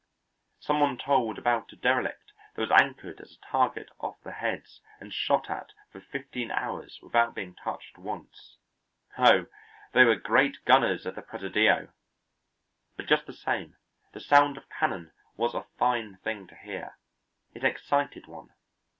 [0.59, 4.81] Some one told about a derelict that was anchored as a target off the heads,
[4.99, 8.57] and shot at for fifteen hours without being touched once.
[9.15, 9.45] Oh,
[9.91, 11.89] they were great gunners at the Presidio!
[12.97, 13.75] But just the same
[14.11, 16.97] the sound of cannon was a fine thing to hear;
[17.53, 18.49] it excited one.